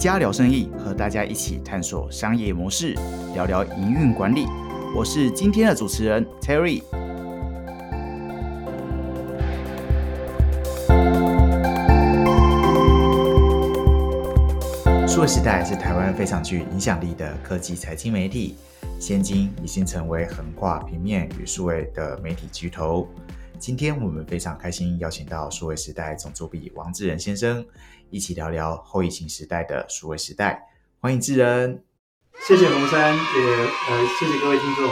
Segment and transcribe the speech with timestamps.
[0.00, 2.96] 家聊生意，和大家一起探索商业模式，
[3.34, 4.46] 聊聊营运管理。
[4.96, 6.80] 我是今天的主持人 Terry。
[15.06, 18.56] 数位时代是台湾非常具影响力的科技财经媒体，
[18.98, 23.06] 现今已经成为横跨平面与数位的媒体巨头。
[23.60, 27.62] 今天我们非常开心邀请到数位时代总主笔王志仁先生，
[28.08, 30.66] 一起聊聊后疫情时代的数位时代。
[30.98, 31.84] 欢迎志仁，
[32.48, 34.90] 谢谢龙山，也呃谢谢各位听众。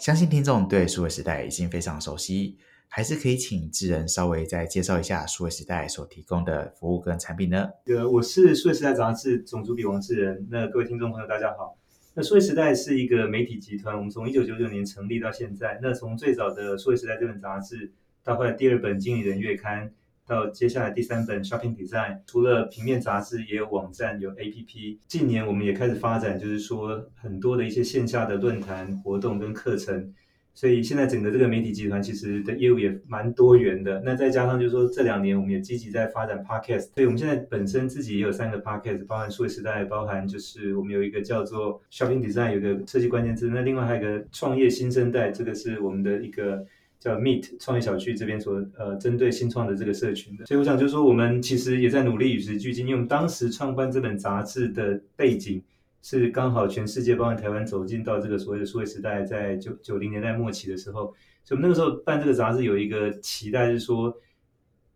[0.00, 7.68] 相信听众对数位时代已经非常熟悉，还是可以请智仁稍微再介绍一下数位时代所提供的服务跟产品呢？
[7.86, 10.44] 呃，我是数位时代杂志总主笔王志仁。
[10.50, 11.77] 那各位听众朋友，大家好。
[12.18, 15.78] 那数位时代是一个媒体集团，我们从一九九九年成立到现在。
[15.80, 17.92] 那从最早的数位时代这本杂志，
[18.24, 19.88] 到后来第二本经理人月刊，
[20.26, 24.98] 到接下来第三本 Shopping Design，除了平面杂志，也有网站，有 APP。
[25.06, 30.12] 近年我们也开始发展，就是说很多的一些线下的论坛活动跟课程。
[30.58, 34.02] 所以现在整个这个媒体集团其实的业务也蛮多元的。
[34.04, 43.48] 那再加上就是说这两年我们也积极在发展 Podcast，所以我们现在本身自己也有三个 Podcast，包含数位时代，包含就是我们有一个叫做 Shopping Design，有个设计关键字。
[43.48, 46.66] 那另外还有一个创业新生代，这个是我们的一个
[46.98, 50.46] 叫 Meet 创业小区这边所呃针对新创的这个社群的。
[50.46, 55.62] 所以我想就是说我们其实也在努力与时俱进，因为我们当时创办这本杂志的背景。
[56.02, 64.16] 是刚好全世界，包括台湾走进到这个所谓的数位时代，在九九零年代末期的时候，所以那个时候办这个杂志有一个期待，是说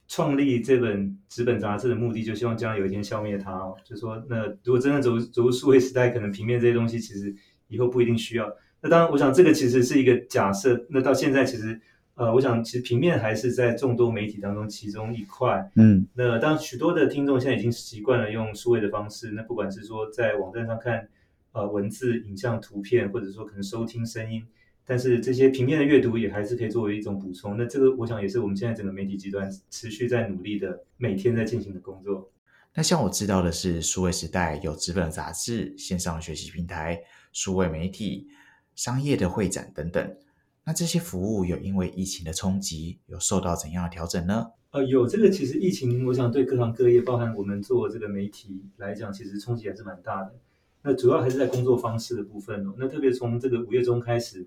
[0.08, 3.76] 创立这本纸本杂志的目的，就希望将来有一天消灭它哦。
[3.84, 7.34] 就说那如果真的走走入数位时代，可能平面这些东西其实
[7.68, 8.50] 以后不一定需要。
[8.80, 10.86] 那当然，我想这个其实是一个假设。
[10.90, 11.80] 那到现在其实。
[12.14, 15.70] 呃，我想其实平面还是在众多媒体当中其中一块。
[15.76, 21.08] 嗯，那当许多的听众现在已经习惯了用数位的方式，那不管是说在网站上看
[21.52, 24.44] 呃文字、影像、图片，或者说可能收听声音，
[24.84, 27.56] 但是这些平面的阅读也还是可以作为一种补充。
[27.56, 32.30] 那这个我想也是我们现在整个媒体集团持续在努力的，每天在进行的工作。
[32.74, 37.00] 那像我知道的是，数位时代有纸本杂志、线上学习平台、
[37.32, 38.28] 数位媒体、
[38.74, 40.14] 商业的会展等等。
[40.64, 44.46] 那这些服务有因为疫情的冲击，有受到怎样的调整呢？
[44.70, 50.32] 呃，有这个其实疫情，我想对各行各业，包含我们做这个媒体来讲，其实冲击还是蛮大的。
[50.82, 52.74] 那主要还是在工作方式的部分哦。
[52.78, 54.46] 那特别从这个五月中开始，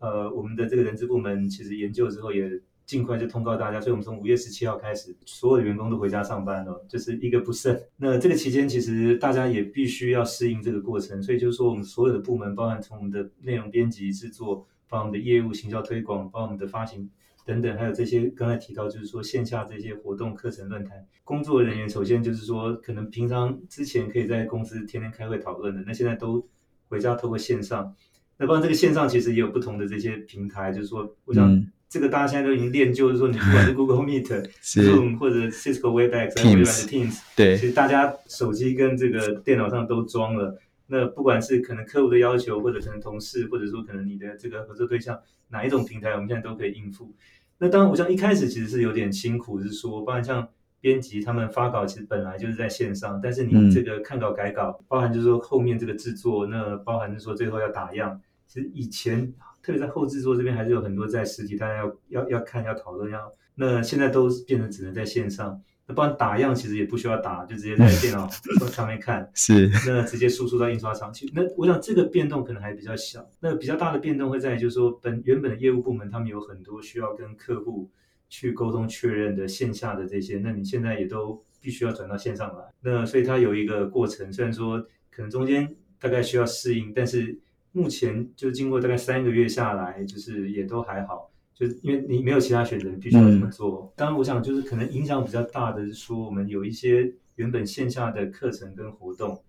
[0.00, 7.80] 呃，我们的这个人资部门其实研究之后，也尽快就通告大家，所以我们从五月十七号开始，所有的员工都回家上班了，就是一个不剩。
[7.96, 14.66] 那这个期间，其实大家也必须要适应这个过程，所以就是说，我们所有的部门，包含从我们的内容编辑制作。
[14.92, 17.08] 把我们的业务、行销推广，把我们的发行
[17.46, 26.46] 等等，还有这些刚才提到，就是说线下这些活动、课程、论坛，工作人员首先就是说，可能平常之前可以在公司天天开会讨论的，那现在都
[26.90, 27.96] 回家透过线上。
[28.36, 40.58] 那当然这个线上其实也有不同的这些平台，就是说，我想这个大家现在都已经练就，就是说，你不管是 Google Meet、Zoom 或者 Cisco Webex、微软的 Teams，对，其实大家手机跟这个电脑上都装了。
[40.86, 47.14] 那不管是可能客户的要求，或者可能同事，或者说可能你的这个合作对象，哪一种平台，我们现在都可以应付。
[47.58, 50.46] 那当然，我想一开始其实是有点辛苦，是说，包含像
[50.80, 59.32] 编辑他们发稿，其实本来就是在线上，但是你这个看稿改稿，包含就是说后面这个制作，那包含就是说最后要打样，其实以前
[59.62, 65.62] 特别在后制作这边还是有很多在实体，大家要要要看要讨论要，那现在都变成只能在线上。
[65.86, 68.28] 那不然打样其实也不需要打，就直接在电脑
[68.68, 69.28] 上面看。
[69.34, 71.28] 是，那直接输出到印刷厂去。
[71.34, 73.28] 那我想这个变动可能还比较小。
[73.40, 77.90] 那比较大的变动会在于，就是说本原本的业务部门他们有很多需要跟客户
[78.28, 82.64] 去沟通确认的线下的这些，那你现在也都必须要转到线上来。
[82.80, 87.36] 那所以它有一个过程，虽然说可能中间大概需要适应，但是
[87.72, 91.31] 目前就经过大概三个月下来，就是也都还好。
[91.62, 93.92] 就是因为你没有其他选择，你必须要这么做。
[93.94, 99.40] 当然，我想就是可能影响比较大的是说，我们有一些原本线下的课程跟活动，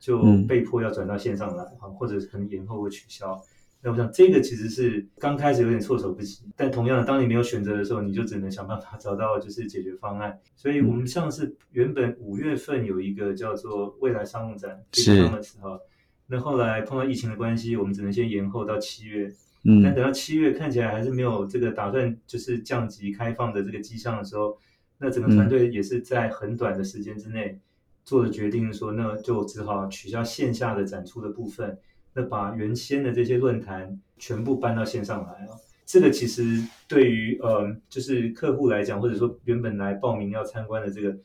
[0.00, 1.64] 就被迫要转到线上来，
[1.96, 3.40] 或者可能延后或取消。
[3.80, 10.36] 那我想这个其实是刚开始有点措手不及，但同样的，当你没有选择的时候，你就只能想办法找到就是解决方案。
[10.56, 15.78] 所以我们像是原本五月份有一个叫做未来商务展是的时候，
[16.26, 19.32] 那后来碰到疫情的关系，我们只能先延后到七月。
[19.64, 24.56] 嗯，但等到七月看起来还是没有这个打算，就是降级开放的这个迹象的时候，
[24.98, 27.58] 那整个团队也是在很短的时间之内
[28.02, 31.78] 做的决定，说那就只好取消线下的展出的部分，
[32.14, 35.58] 那把原先的这些论坛全部搬到线上来了。
[35.84, 36.42] 这个其实
[36.88, 41.18] 对于呃，就是客户来讲，或者说原本来报名要参观的这个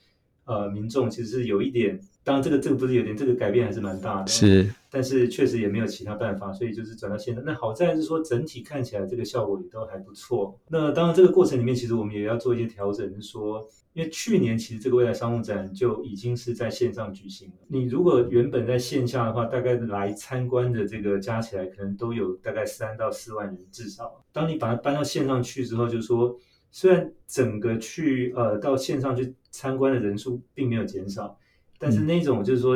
[0.43, 4.27] 呃民众其实是有一点，当然这个这个不是有点，这个改变还是蛮大的。
[4.27, 7.41] 是，但是确实也没有其他办法，所以就是转到现在。
[7.45, 10.59] 那好在是说整体看起来这个效果也都还不错。
[10.67, 13.65] 那当然这个过程里面，其实我们也要做一些调整，是说。
[13.95, 17.53] 因为去年其实这个未来商务展就已经是在线上举行了。
[17.69, 24.21] 你如果原本在线下的话，大概来参观的这个加起来可能都有大概三到四万人至少。
[24.33, 26.37] 当你把它搬到线上去之后，就是说，
[26.71, 31.39] 虽然整个去呃到线上去参观的人数并没有减少，
[31.79, 32.75] 但是那种就是说，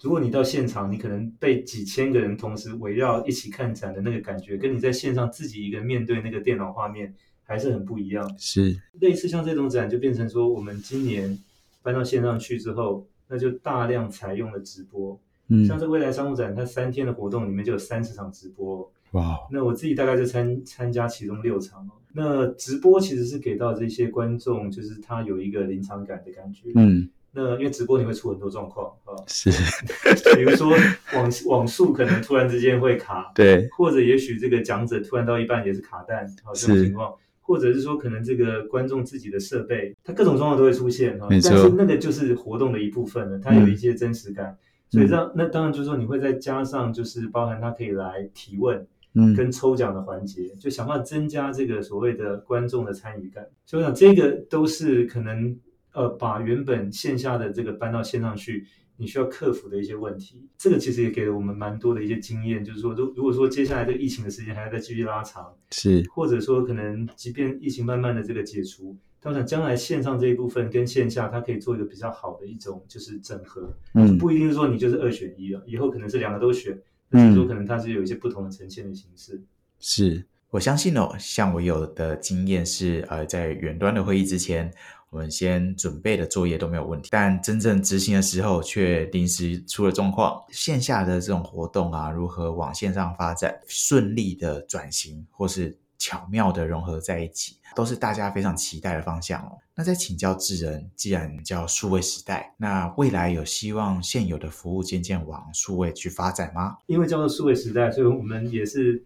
[0.00, 7.14] 如果你到现场，你可能被几千个人同时围绕一起看展的那个感觉，跟你在线上自己一个面对那个电脑画面。
[7.48, 11.38] 还是很不一样，是类似像这种展，就变成说，我们今年
[11.80, 15.16] 搬到线上去之后，那就大量采用了直播。
[15.46, 18.90] 嗯，像这未来商务展，它三天的活动里面就有三十场直播。
[19.12, 21.88] 哇，那我自己大概就参参加其中六场。
[22.12, 26.72] 那直播其实是给到这些观众，就是他有一个临场感的感觉。
[26.74, 29.50] 嗯，那因为直播你会出很多状况啊，是，
[30.34, 30.70] 比如说
[31.14, 37.12] 网网速可能突然之间会卡，对，或者也许这个讲者突然到一半也是卡弹，好这种情况。
[37.48, 41.28] 或者是说，可能这个观众自己的设备，它各种状况都会出现哈。
[41.30, 44.58] 但是那个就是活动的一部分了，它有一些真实感。
[44.90, 48.84] 所以让那当然就是说，你会再加上就是包含它可以来提问，
[49.14, 53.46] 嗯，跟抽奖的环节，就想办法增加这个所谓的观众的参与感。
[53.64, 55.56] 所以我想这个都是可能
[55.96, 58.66] 呃，把原本线下的这个搬到线上去。
[58.98, 79.38] 你需要克服的一些问题，这个其实也给了我们蛮多的一些经验，就是说，如如果说接下来这个疫情的时间还要再继续拉长，是，或者说可能即便疫情慢慢的这个解除，但我想将来线上这一部分跟线下它可以做一个比较好的一种就是整合，嗯，不一定是说你就是二选一了，以后可能是两个都选，嗯，说可能它是有一些不同的呈现的形式。
[79.78, 84.72] 是我相信哦，像我有的经验是，呃，在远端的会议之前。
[85.16, 90.38] 我们先准备的作业都没有问题，但真正执行的时候却临时出了状况。
[90.50, 99.56] 线下的这种活动啊，如何往线上发展，顺利的转型，或是巧妙的融合在一起，都是大家非常期待的方向哦。
[99.74, 106.76] 那在请教智人，既然叫数位时代，那未来有希望现有的服务渐渐往数位去发展吗？
[106.88, 109.02] 因为叫做数位时代，所以我们也是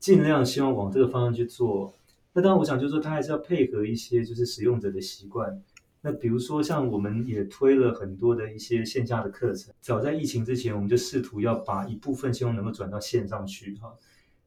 [0.00, 1.94] 尽量希望往这个方向去做。
[2.34, 5.62] 那当然，我想就是说，它还是要配合一些就是使用者的习惯。
[6.00, 9.72] 那比如说，像我们也推了很多的一些线下的课程。
[9.80, 13.94] 早在疫情之前，我们就试图要把一部分希望能够转到线上去哈。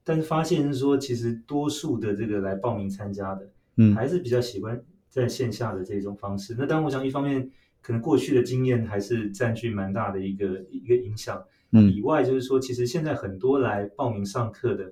[0.04, 6.56] 但是发现是说，其实多数的这个来报名参加的，嗯，还是比较喜欢在线下的这种方式。
[6.58, 7.50] 那当然，我想一方面
[7.82, 11.42] 可能过去的经验还是占据蛮大的一个一个影响。
[11.72, 14.92] 嗯，以外就是说，其实现在很多来报名上课的，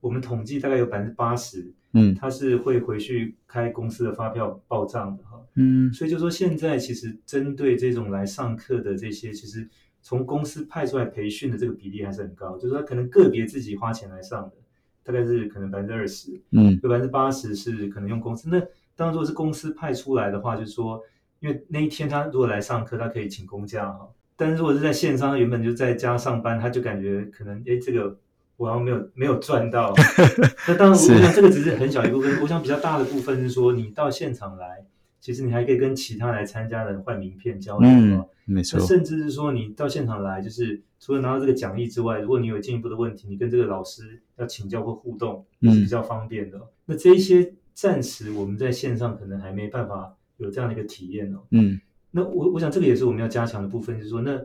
[0.00, 1.72] 我们统计大概有百分之八十。
[1.96, 9.68] 嗯，他是会回去开公司的发票报账的哈，嗯，所以就说现在其实针对这种来上课的这些，其实
[10.02, 14.56] 从公司派出来培训的这个比例还是很高，就是说可能个别自己花钱来上的，
[15.04, 18.48] 大概是可能百分之二十，嗯，有百分之八十是可能用公司。
[18.50, 18.60] 那
[18.96, 21.00] 当如果是公司派出来的话，就是说，
[21.38, 28.18] 因为那一天他如果来上课，他可以请公假哈，但是如果是在线上，原本就在家上班，他就感觉可能哎这个。
[28.56, 29.92] 我好像没有没有赚到，
[30.68, 32.40] 那当然，我想这个只是很小一部分。
[32.40, 34.86] 我想比较大的部分是说，你到现场来，
[35.20, 38.78] 其实你还可以跟其他来参加的人换名片交流啊，没错。
[38.78, 46.60] 甚至是说，你到现场来，就是除了拿到这个讲义之外，如果你有进一步的问题，你跟这个老师要请教或互动，也是比较方便的。
[46.86, 51.40] 那这一些暂时我们在线上可能还没办法有这样的一个体验哦。
[51.50, 51.80] 嗯，
[52.12, 54.40] 那我我想这个也是我们要加强的部分，就是说那。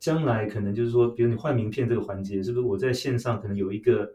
[0.00, 4.10] 将来可能就是说，比如你换名片这个环节，是不是我在线上可能有一个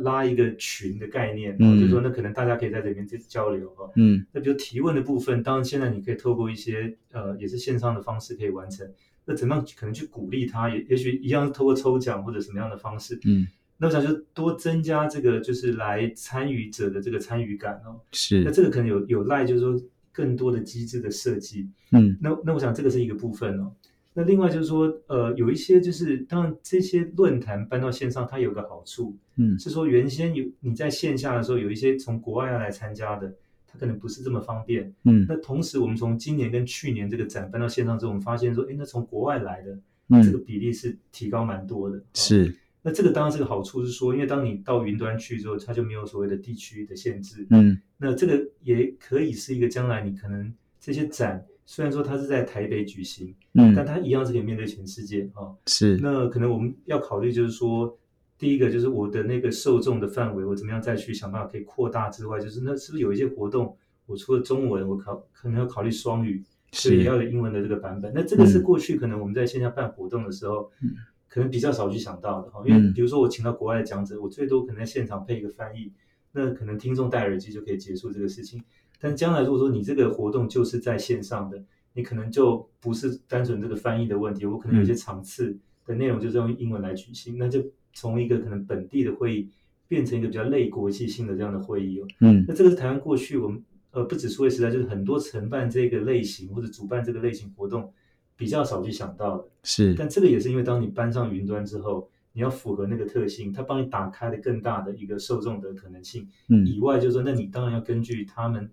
[0.00, 1.54] 拉一个群的概念？
[1.60, 3.88] 嗯，就是说那可能大家可以在这边交流哈。
[3.96, 8.90] 嗯，那比如提问的部分，当然现在你可以透过一些呃也是线上的方式可以完成。
[9.26, 10.68] 那怎么样可能去鼓励他？
[10.68, 13.20] 也也许一样是透过抽奖或者什么样的方式。
[13.24, 18.00] 嗯，那我想就多增加这个就是来参与者的这个参与感哦。
[18.12, 19.78] 是，那这个可能有有赖就是说
[20.10, 21.68] 更多的机制的设计。
[21.90, 23.70] 嗯，那那我想这个是一个部分哦。
[24.14, 33.34] 那另外就是说，呃，有一些就是，当然这些论坛搬到线上，它有个好处，嗯，是说原先有你在线下的时候，有一些从国外要来参加的，
[33.66, 35.24] 它可能不是这么方便，嗯。
[35.26, 42.54] 那同时，我们从今年跟去年这个展搬到线上之后，我们发现说，哎，那从国外来的这个比例是提高蛮多的，是。
[42.82, 47.80] 那这个当然这个好处是说，因为当你到云端去之后，它就没有所谓的地区的限制，嗯。
[47.96, 51.42] 那这个也可以是一个将来你可能这些展。
[51.72, 55.56] 虽然说它是在台北举行，嗯，但它一样是可以面对全世界啊。
[55.68, 57.98] 是，那可能我们要考虑就是说，
[58.36, 63.74] 第一个就是我的那个受众的范围，我怎么样再去想办法可以扩大之外，就是那是不是有一些活动，
[64.04, 68.12] 我除了中文，我考可能要考虑双语，所以要有英文的这个版本。
[68.14, 70.90] 那这个是过去可能我们在线下办活动的时候，嗯
[71.26, 72.62] 可能比较少去想到的哈。
[72.66, 75.90] 因为嗯比如说我请到国外的讲者，我最多可能在现场配一个翻译，
[76.32, 78.62] 那可能听众戴耳机就可以结束这个事情。
[79.02, 81.60] 但将来如果说你这个活动就是在线上的，
[81.92, 87.60] 你可能就不是单纯这个翻译的问题，我可能有些场次的内容就是用英文来举行，那就
[87.92, 89.50] 从一个可能本地的会议
[89.88, 92.06] 变成一个比较类国际性的这样的会议哦。
[92.20, 97.92] 嗯那这个是台湾过去我们呃不止数位时代，就是很多承办这个类型或者主办这个类型活动
[98.36, 99.44] 比较少去想到的。
[99.64, 106.26] 是但这个也是因为当你搬上云端之后，你要符合那个特性，它帮你打开了更大的一个受众的可能性。
[106.48, 108.70] 嗯以外，就是说，那你当然要根据他们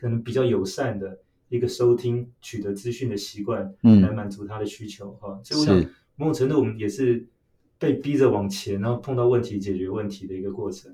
[0.00, 1.18] 可能比较友善的
[1.50, 5.38] 一个收听、取得资讯的习惯，来嗯满足他的需求哈。
[5.44, 7.26] 所以我想，某种程度我们也是
[7.78, 10.90] 被逼着往前，然后碰到问题解决问题的一个过程。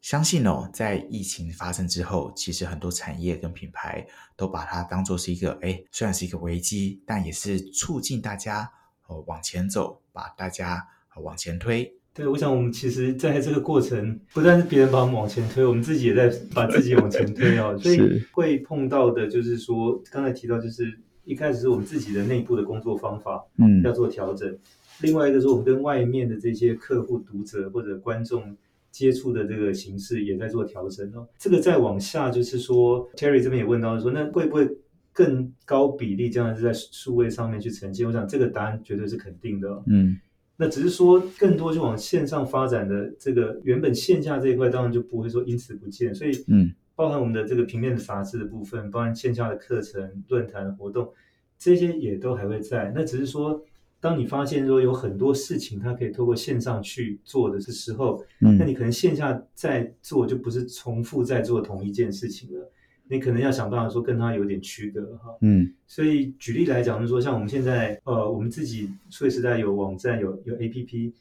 [0.00, 8.70] 相信哦，在疫情发生之后，其实很多产业跟品牌都把它当做是一个，哎，虽然是一个危机，但也是促进大家
[9.06, 11.97] 哦往前走，把大家呃往前推。
[12.18, 17.74] 对，我想我们其实在这个过程，不但是别人把我们往前推，我们自己也在把自己往前推哦。
[17.78, 24.52] 所以是会碰到的就是说，刚才提到就是一开始是我们自己的内部的工作方法嗯要做调整，
[25.00, 28.56] 另外一个是我们跟外面的这些客户、读者或者观众
[28.90, 31.24] 接触的这个形式也在做调整哦。
[31.38, 34.68] 这个再往下就是说，Terry 这边也问到说，那会不会
[35.12, 38.04] 更高比例这样是在数位上面去呈现？
[38.08, 39.84] 我想这个答案绝对是肯定的哦。
[39.86, 40.18] 嗯
[40.60, 46.12] 那只是说，更多就往线上发展的这个原本线下这一块，当然就不会说因此不见。
[46.12, 51.08] 所以，嗯包含我们的这个平面的杂志的部分，包含线下的课程、论坛活动，
[51.56, 52.92] 这些也都还会在。
[52.92, 53.62] 那只是说，
[54.00, 62.68] 当你发现说有很多事情它可以透过线上去做的时候，那你嗯可能线下在做就不是重复在做同一件事情了。
[63.10, 65.34] 你可能要想办法说跟它有点区隔哈。
[65.40, 71.12] 嗯所以举例来讲，就是说，像我们现在，呃，我们自己数位时代有网站，有有 APP，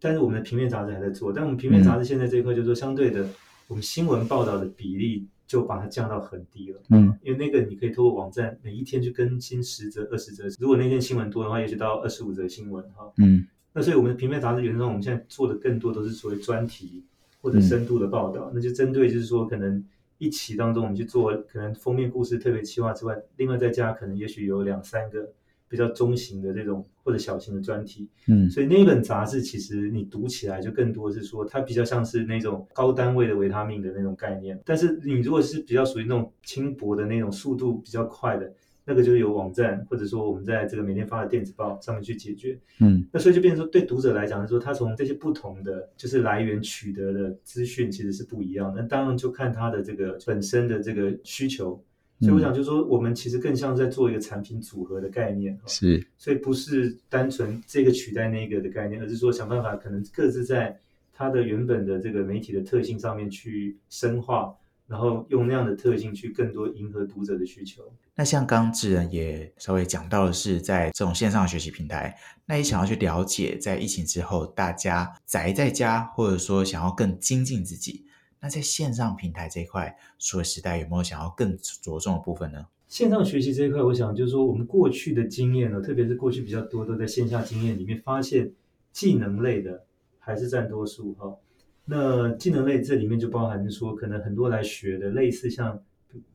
[0.00, 1.32] 但是我们的平面杂志还在做。
[1.32, 3.26] 但我们平面杂志现在这一块，就是说，相对的，
[3.68, 6.80] 我们新闻报道的比例就把它降到很低了。
[6.90, 13.12] 嗯因为那个你可以透过网站每一天去更新十则、二十则，如果那天新闻多的话，也许到二十五则新闻哈。
[13.18, 17.04] 嗯那所以我们的平面杂志原则上，我们现在做的更多都是所谓专题
[17.40, 19.84] 或者深度的报道，那就针对就是说可能
[20.18, 25.32] 一期当中我们去做可能封面故事特别企划之外，另外再加可能也许有两三个
[25.68, 38.52] 比较中型的这种或者小型的专题，嗯所以那本杂志其实你读起来就更多是说它比较像是那种高单位的维他命的那种概念，但是你如果是比较属于那种轻薄的那种速度比较快的。
[38.88, 48.80] 那个就是由网站或者说我们在这个每天发的电子报上面去解决，嗯那所以就变成说，对读者来讲，是说他从这些不同的就是来源取得的资讯其实是不一样的。
[48.80, 51.78] 那当然就看他的这个本身的这个需求。
[52.20, 60.76] 所以我想就是说，我们其实更像在做一个产品组合的概念，哦是所以不是单纯这个取代那个的概念，而是说想办法可能各自在
[61.12, 64.52] 它的原本的这个媒体的特性上面去深化，
[64.88, 67.84] 然后用那样的特性去更多迎合读者的需求。
[68.18, 78.06] 那像刚刚智仁也稍微讲到的是，在这种线上学习平台，那也想要去了解，在疫情之后，大家宅在家，或者说想要更精进自己，
[78.40, 82.66] 那在线上平台这一块，数位时代有没有想要更着重的部分呢？
[82.88, 88.50] 线上学习这一块，我想就是说，我们过去的经验呢，特别是过去比较多都在线下经验里面发现，
[88.90, 89.84] 技能类的
[90.18, 91.36] 还是占多数哈。
[91.84, 95.80] 那技能类这里面就包含说，可能很多来学的，类似像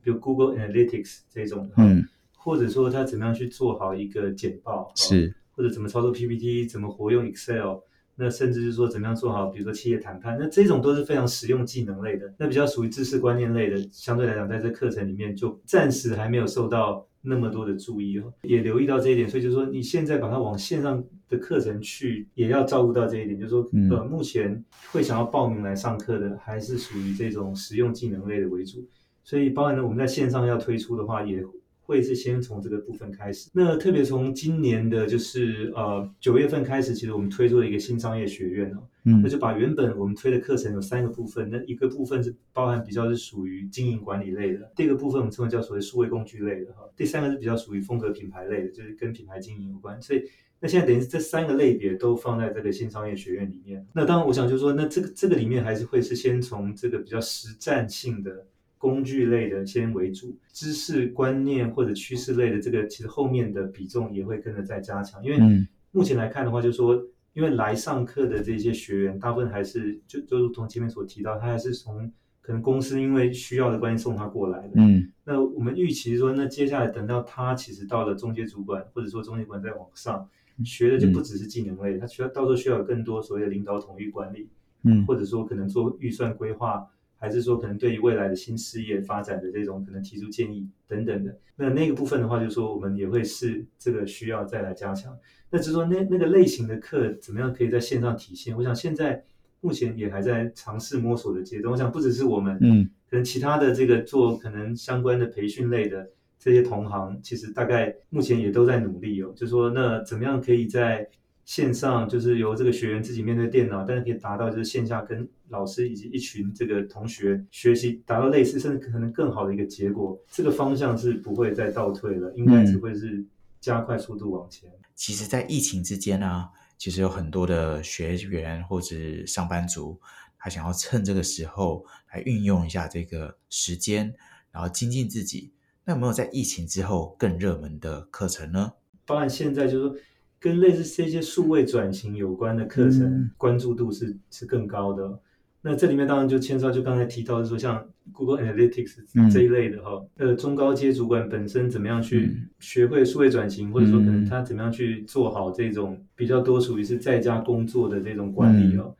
[0.02, 7.78] 比如 Google Analytics 这种，嗯，或者说他怎么样去做好一个简报，是，或者怎么操作 PPT，怎么活用 Excel，
[8.16, 23.90] 那甚至是说怎么样做好，比如说企业谈判，那这种都是非常实用技能类的，那比较属于知识观念类的，相对来讲，在这课程里面就暂时还没有受到那么多的注意哦，也留意到这一点，所以就是说你现在把它往线上的课程去，也要照顾到这一点，就是说，嗯。
[23.90, 24.62] 呃，目前
[24.92, 28.86] 会想要报名来上课的，还是属于这种实用技能类的为主，
[29.24, 31.42] 所以包含呢我们在线上要推出的话，也
[31.80, 33.50] 会是先从这个部分开始。
[33.52, 50.22] 那特别从今年的，就是呃九月份开始，其实我们推出了一个新商业学院哦，嗯那就把原本我们推的课程有三个部分，那一个部分是包含比较是属于经营管理类的，第二个部分我们称为叫所谓数位工具类的哈，第三个是比较属于风格品牌类的，就是跟品牌经营有关，所以。
[50.60, 53.86] 那现在等于是这三个类别都放在这个新商业学院里面。
[53.92, 58.46] 那当然，我想就是说，那这个这个里面还是会是先从这个比较实战性的
[58.84, 65.24] 工具类的先为主，知识观念或者趋势类的这个其实后面的比重也会跟着再加强。
[65.24, 72.12] 因为嗯目前来看的话，就是说，因为来上课的这些学员，大部分还是就就如同前面所提到，他还是从
[72.42, 74.72] 可能公司因为需要的关系送他过来的。
[74.76, 80.28] 嗯那我们预期说，那接下来等到他其实到了中阶主管，或者说中阶主管再往上，
[80.62, 84.50] 学的就不只是技能类，他需要到时候需要有更多所谓的领导统一管理，
[84.82, 86.86] 嗯或者说可能做预算规划，
[87.24, 91.34] 还是说可能对于未来的新事业发展的这种可能提出建议等等的。
[91.56, 95.16] 那那个部分的话，就是说我们也会是这个需要再来加强。
[95.48, 98.54] 那只是说那那个类型的课怎么样可以在线上体现？
[98.54, 99.24] 我想现在
[99.62, 101.72] 目前也还在尝试摸索的阶段。
[101.72, 109.32] 我想不只是我们，嗯可能其他的这个做可能相关的培训类的这些同行，其实大概目前也都在努力哦。
[109.34, 111.08] 就说那怎么样可以在
[111.44, 120.18] 线上，就是由这个学员自己面对电脑，但是可以达到就是线下跟老师以及一群这个同学学习，达到类似甚至可能更好的一个结果。
[120.30, 123.24] 这个方向是不会再倒退了，应该只会是
[123.60, 124.70] 加快速度往前。
[124.94, 126.48] 其实，在疫情之间呢、
[126.78, 128.96] 其实有很多的学员或者
[129.26, 130.00] 上班族，
[130.38, 134.14] 他想要趁这个时候来运用一下这个时间，
[134.50, 135.52] 然后精进自己。
[135.84, 138.72] 那有没有在疫情之后更热门的课程呢？
[139.04, 139.96] 包含现在就是说，
[140.44, 145.18] 跟类似这些数位转型有关的课程，嗯关注度是是更高的。
[145.62, 147.82] 那这里面当然就牵涉到，就刚才提到的说，像
[148.12, 158.94] Google Analytics 嗯这一类的哈，呃，中高阶主管本身怎么样去嗯学会数位转型，或者说可能嗯他怎么样去做好这种比较多属于是在家工作的这种管理哦。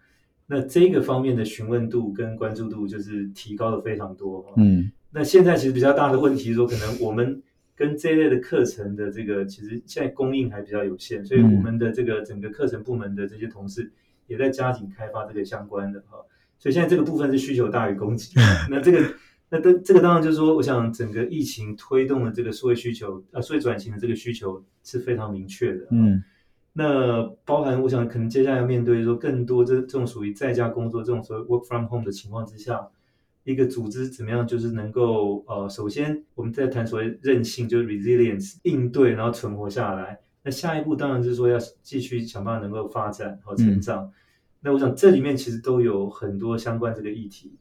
[0.47, 4.55] 那这个方面的询问度跟关注度就是提高了非常多哦。
[4.57, 7.43] 嗯那现在其实比较大的问题是说，可能我们
[7.77, 13.91] 跟这一类的课程的这个，其实现在供应还比较有限，所以嗯我们的这个整个课程部门的这些同事
[14.27, 16.19] 也在加紧开发这个相关的哈。
[16.59, 18.33] 所以现在这个部分是需求大于供给。
[18.71, 19.15] 那这个，
[19.51, 25.87] 那这这个当然就是说，我想整个疫情推动的这个社会需求，呃，数位转型的这个需求是非常明确的。
[25.91, 26.23] 嗯
[26.77, 32.89] 那包含我想可能接下来要面对说更多这这种属于在家工作这种所谓 work from home 的情况之下，
[33.45, 40.19] 一个组织怎么样就是能够呃，首先我们在谈所谓韧性，就是 resilience 应对，然后存活下来。
[40.43, 44.11] 那下一步当然是说要继续想办法能够发展和成长。
[44.61, 47.57] 那我想这里面其实都有很多相关这个议题。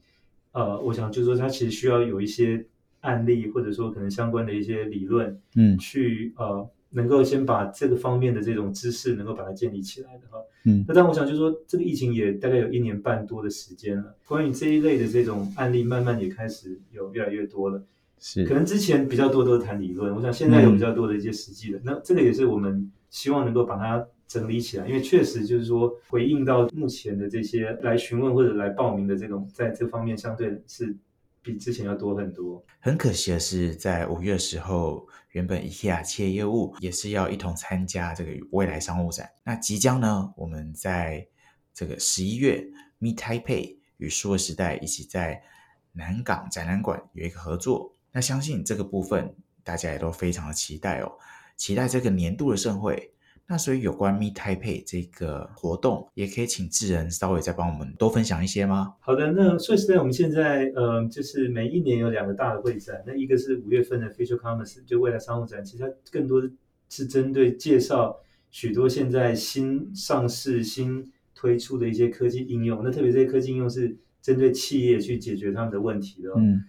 [0.53, 2.65] 呃，我想就是说它其实需要有一些
[3.01, 10.37] 案例，或者说可能相关的一些理论，嗯去呃能够先把这个方面的这种知识能够把它建立起来的哈。
[10.65, 17.83] 嗯那但我想就是说，这个疫情也大概有一年半多的时间了，关于这一类的这种案例，慢慢也开始有越来越多了。
[18.19, 21.81] 是可能之前比较多都是谈理论，我想现在有比较多的一些实际的。
[21.83, 30.95] 那这个也是我们希望能够把它整理起来，因为确实就是说回应到目前的这些来询问或者来报名的这种，在这方面相对是
[31.43, 32.65] 比之前要多很多。
[32.79, 39.29] 很可惜的是，在五月的时候，原本 IKEA 企业业务也是要一同参加这个未来商务展。
[39.43, 41.27] 那即将呢，我们在
[41.73, 42.65] 这个十一月
[42.99, 45.43] ，Meet Taipei 与数位时代一起在
[45.91, 47.95] 南港展览馆有一个合作。
[48.11, 51.11] 那相信这个部分大家也都非常的期待哦，
[51.57, 53.12] 期待这个年度的盛会。
[53.47, 58.95] 那所以有关 Meet Taipei 这个活动，也可以请智仁稍微再帮我们多分享一些吗？
[59.01, 66.41] 好的，那说实在，我们现在呃，就是每一年有两个大的会展，那一个是五月份的 Future Commerce，就未来商务展，其实它更多
[66.89, 68.17] 是针对介绍
[68.49, 72.81] 许多现在新上市、新推出的一些科技应用。
[72.83, 76.35] 那特别这些科技应用是针对企业去解决他们的问题的、哦。
[76.37, 76.63] 嗯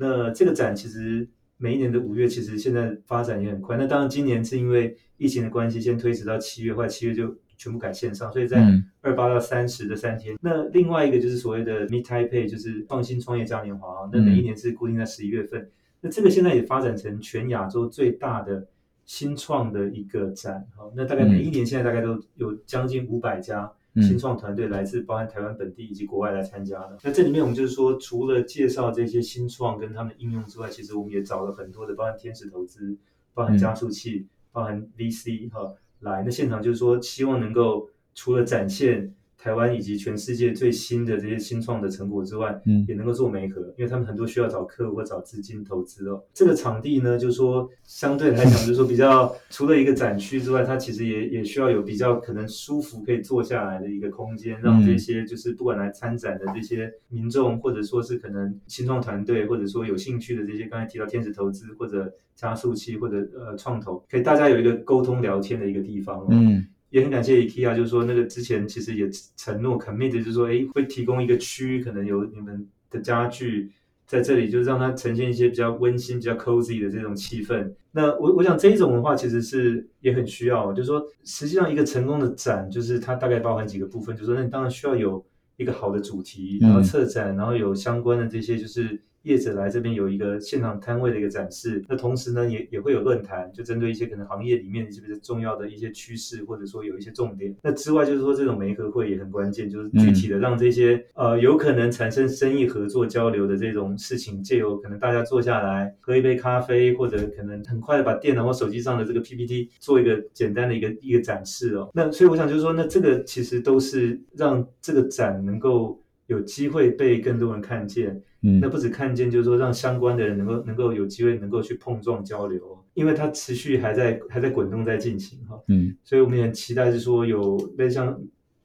[0.00, 3.76] 那这个展其实每一年的五月，其实现在发展也很快。
[3.76, 10.36] 那当然今年是因为疫情的关系，先推迟到七月，后来七月就全部改线上，所以在嗯二八到三十的三天。
[10.40, 15.68] 那另外一个就是所谓的 Meet Taipei，就是创新创业嘉年华啊，那每一年是固定在十一月份。
[16.00, 18.68] 那这个现在也发展成全亚洲最大的
[19.04, 23.68] 新创的一个展，好，那大概每一年现在大概都有将近五百家
[24.02, 26.98] 新创团队来自包含台湾本地以及国外来参加的。
[27.02, 32.96] 那这里面我们就是说，除了介绍这些新创跟他们的应用之外，其实我们也找了很多的，包含天使投资、
[33.34, 36.22] 包含加速器、包含 VC 哈来。
[36.22, 46.20] 那现场就是说，希望能够除了展现台湾以及全世界最新的这些新创的成果之外，嗯也能够做媒合，因为他们很多需要找客户或找资金投资哦。
[46.34, 66.26] 这个场地呢，就是说相对来讲，就是说比较除了一个展区之外，它其实也也需要有比较可能舒服可以坐下来的一个空间，让这些就是不管来参展的这些民众，或者说是可能新创团队，或者说有兴趣的这些刚才提到天使投资或者加速器或者呃创投，可以大家有一个沟通聊天的一个地方哦。
[66.30, 73.70] 嗯也很感谢 IKEA，就是说那个之前其实也承诺 commit，就是说，哎，会提供一个区，可能有你们的家具
[74.06, 77.70] 在这里，就是让它呈现一些比较温馨、比较 cozy 的这种气氛。
[77.92, 85.24] 那我我想这一种的话，其实是也很需要，就是说，实际上一个成功的展，就是它大概包含几个部分，就是说，那你当然需要有
[85.56, 91.84] 一个好的主题，然后策展，然后有相关的这些就是业者来这边有一个现场摊位的一个展示。
[91.88, 97.54] 那同时呢，也也会有论坛，就针对一些可能行业里面是不是重要的一些趋势，或者说有一些重点。
[97.62, 111.90] 那之外，就是说这种媒合会也很关键，就是具体的让这些呃有可能产生生意合作交流的这种事情，借由可能大家坐下来喝一杯咖啡，或者可能很快的把电脑或手机上的这个 PPT 做一个简单的一个一个展示哦。
[111.94, 115.38] 那所以我想就是说，那这个其实都是让这个展。
[115.48, 128.18] 能够有机会被更多人看见，嗯，那不止看见，就是说让相关的人能够能够有机会能够去碰撞交流，因为它持续还在还在滚动在进行哈，嗯，所以我们也很期待是说有类像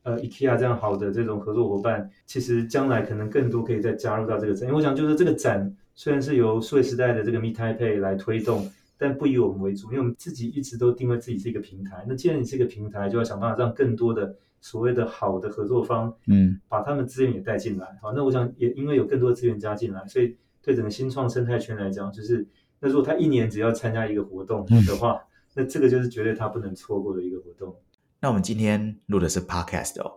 [0.03, 8.69] 呃 IKEA 这样好的这种合作伙伴，其实将来可能更多可以再加入到这个展，因为我想就是这个展虽然是由数位时代的这个 Meet Taipei 来推动，
[9.03, 14.33] 但不以我们为主，因为我们自己一直都定位自己是一个平台，那既然你是一个平台，就要想办法让更多的。
[14.65, 22.47] 所谓的好的合作方，嗯，把他们资源也带进来，好，那我想也因为有更多资源加进来，所以对整个新创生态圈来讲，就是
[22.79, 25.21] 那如果他一年只要参加一个活动的话，
[25.53, 27.75] 那这个就是绝对他不能错过的一个活动。
[28.21, 30.13] 那我们今天录的是 podcast 哦，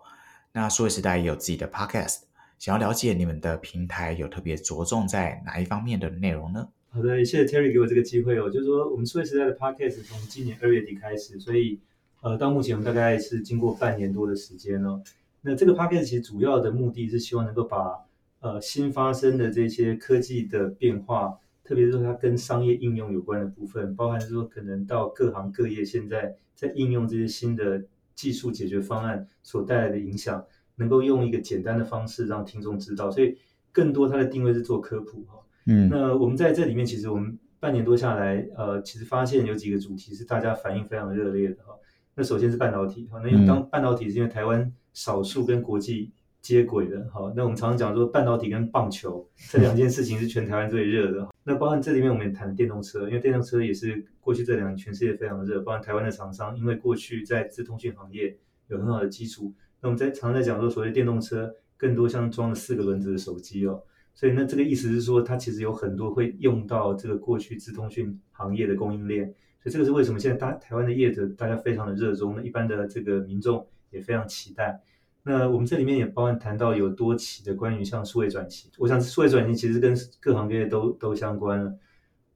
[0.52, 2.18] 那数位时代也有自己的 podcast，
[2.56, 6.68] 想要了解你们的平台有特别着重在哪一方面的内容呢？
[6.90, 11.80] 好的，谢谢 Terry 给我这个机会哦，就是说我们数位时代的 podcast 从今年二月底开始，所以。
[12.22, 15.00] 呃，到目前我们大概是经过半年多的时间了。
[15.42, 17.98] 那这个 p a c k a g e 其实主要的目的是希望能够把
[18.40, 27.84] 呃新发生的这些科技的变化，特别是说它跟商业应用有关的部分，包含说可能到各行各业现在在应用这些新的
[28.16, 30.44] 技术解决方案所带来的影响，
[30.76, 33.08] 能够用一个简单的方式让听众知道。
[33.08, 33.36] 所以
[33.70, 35.38] 更多它的定位是做科普哈。
[35.66, 35.88] 嗯。
[35.88, 41.74] 那我们在这里面其实我们半年多下来，呃，其实发现有几个主题是大家反应非常热烈的哈。
[42.14, 51.28] 那首先是半导体，好，那因为当半导体是因为台湾少数跟国际接轨的，好，那我们常常讲说半导体跟棒球这两件事情是全台湾最热的。
[51.42, 58.36] 那包含这里面我们也谈电动车，因为电动车也是过去这两年全世界非常的热，包含台湾的厂商，因为过去在资通讯行业
[58.68, 63.82] 有很好的基础，那我们在常常在讲说所谓电动车更多像装了四个轮子的手机哦，
[64.16, 69.32] 所以那这个意思是说它其实有很多会用到这个过去资通讯行业的供应链。
[69.62, 74.80] 所以这个是为什么现在大台湾的业者大家非常的热衷，那一般的这个民众也非常期待。
[75.22, 81.76] 那我们这里面也包含谈到有多起的关于像数位转型，我想数位转型其实跟各行各业都都相关了。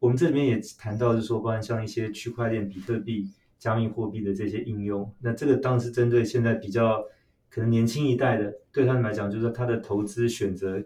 [0.01, 5.15] 我们这里面也谈到是说，包含像一些区块链、比特币、加密货币的这些应用。
[5.21, 7.05] 那这个当然是针对现在比较
[7.49, 10.83] 可能年轻一代的，对他们来讲，就是说他的投资选择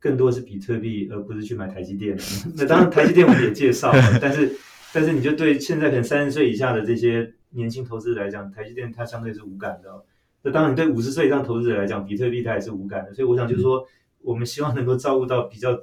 [0.00, 2.16] 更多是比特币，而不是去买台积电。
[2.56, 4.56] 那当然台积电我们也介绍，了 但是。
[4.90, 10.02] 但是你就对现在可能三十岁以下的这些年轻投资者来讲，台积电它相对是无感的。
[10.40, 13.12] 那当然对五十岁以上投资者来讲，比特币它也是无感的。
[13.12, 13.86] 所以我想就是说，
[14.22, 15.78] 我们希望能够照顾到比较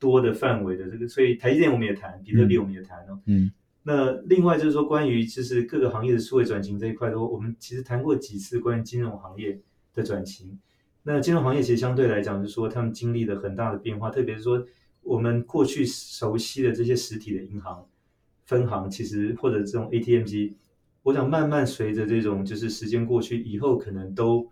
[0.00, 1.06] 多的范围的这个。
[1.06, 3.20] 所以台积电我们也谈，比特币我们也谈哦。
[3.26, 3.48] 嗯。
[3.84, 9.56] 那另外就是说，关于就是各个行业的数位转型这一块，都我们其实谈过几次关于金融行业
[9.94, 10.58] 的转型。
[11.10, 14.62] 那金融行业其实相对来讲，就是说他们经历了很大的变化，特别是说
[15.02, 17.82] 我们过去熟悉的这些实体的银行。
[18.44, 20.54] 分行其实或者这种 ATM 机，
[21.02, 24.46] 我想慢慢随着这种就是时间过去以后，可能都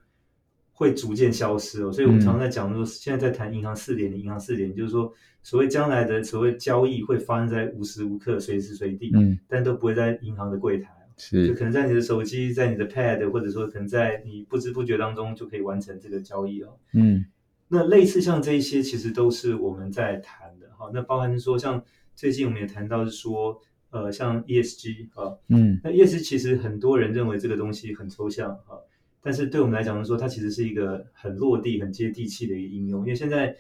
[0.73, 1.93] 会逐渐消失哦。
[1.93, 16.79] 所以我们常常在讲说，现在在谈银行四点零，银行四点就是说，所谓将来的所谓交易会发生在无时无刻、随时随地，嗯，但都不会在银行的柜台，是，就可能在你的手机、在你的 Pad，或者说可能在你不知不觉当中就可以完成这个交易哦。
[16.93, 17.25] 嗯，
[17.69, 20.91] 那类似像这一些，其实都是我们在谈的哈。
[20.93, 21.83] 那包含说，像
[22.15, 23.61] 最近我们也谈到是说。
[23.91, 28.77] 呃，像 ESG 啊，嗯，那 ESG 其实很多人认为这个东西很抽象啊，
[29.23, 33.03] 但是对我们来讲说，它其实是一个很落地、很接地气的一个应用。
[33.03, 33.57] 因为现在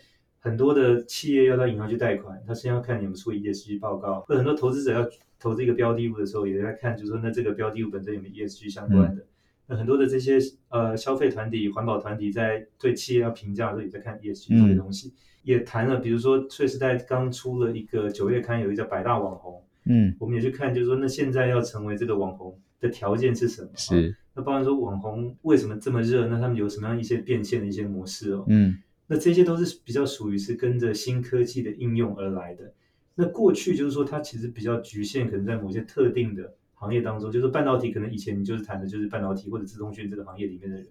[0.46, 5.04] 很多的企业要到银行去贷款，他先要看你们出 ESG 报告，或者很多投资者要
[5.40, 9.24] 投资一个标的物的时候，也在看，就是说那这个标的物本身有没有 ESG 相关的。
[9.66, 15.12] 那很多的这些呃消费团体、环保团体在对企业要评价的时候，也在看 ESG 这些东西。
[15.42, 19.60] 也谈了，比如说翠时代刚出了一个九月刊，有一个叫百大网红。
[19.84, 23.70] 嗯，我们也去看，就是说，那现在要成为这个网红的条件是什么？
[23.76, 26.26] 是，那包含说网红为什么这么热？
[26.26, 28.44] 那他们有什么样一些变现的一些模式哦？
[28.48, 32.72] 嗯，那这些都是比较属于是跟着新科技的应用而来的。
[33.14, 40.86] 那过去就是说，它其实比较局限，可能在某些特定的行业当中，就是半导体，可能以前你就是谈的就是半导体或者自动讯这个行业里面的人。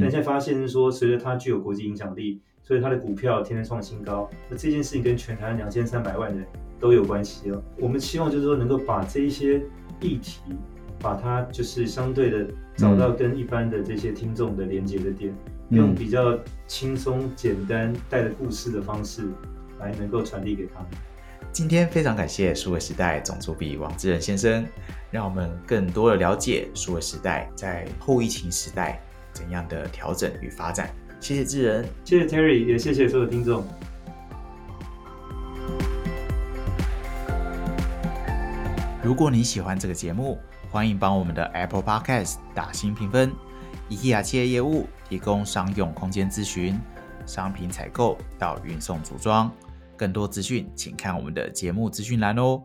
[0.00, 4.30] 但现在发现是说，随着它具有国际影响力，所以它的股票天天创新高。
[4.48, 6.46] 那这件事情跟全台湾两千三百万人。
[6.80, 7.62] 都有关系哦。
[7.78, 9.62] 我们希望就是说，能够把这一些
[10.00, 10.40] 议题，
[10.98, 15.34] 把它就是相对的找到跟一般的这些听众的连接的点，
[15.70, 19.28] 用比较轻松、简单、带着故事的方式
[19.78, 20.88] 来能够传递给他们。
[21.52, 24.66] 今天非常感谢数位时代总主笔王志仁先生，
[25.10, 29.00] 让我们更多的了解数位时代在后疫情时代
[29.32, 30.90] 怎样的调整与发展。
[31.20, 33.64] 谢谢志仁，谢谢 Terry，也谢谢所有听众。
[39.02, 43.32] 如果你喜欢这个节目，欢迎帮我们的 Apple Podcast 打新评分。
[43.90, 46.80] IKEA 企业业务提供商用空间咨询、
[47.26, 49.50] 商品采购到运送组装。
[49.96, 52.62] 更多资讯，请看我们的节目资讯栏哦。